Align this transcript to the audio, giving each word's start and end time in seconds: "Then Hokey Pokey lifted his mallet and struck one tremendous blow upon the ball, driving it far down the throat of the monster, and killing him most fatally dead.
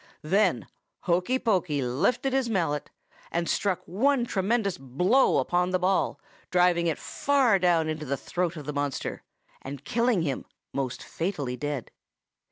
"Then 0.23 0.65
Hokey 1.01 1.37
Pokey 1.37 1.83
lifted 1.83 2.33
his 2.33 2.49
mallet 2.49 2.89
and 3.31 3.47
struck 3.47 3.81
one 3.85 4.25
tremendous 4.25 4.75
blow 4.79 5.37
upon 5.37 5.69
the 5.69 5.77
ball, 5.77 6.19
driving 6.49 6.87
it 6.87 6.97
far 6.97 7.59
down 7.59 7.85
the 7.85 8.17
throat 8.17 8.55
of 8.57 8.65
the 8.65 8.73
monster, 8.73 9.21
and 9.61 9.85
killing 9.85 10.23
him 10.23 10.47
most 10.73 11.03
fatally 11.03 11.55
dead. 11.55 11.91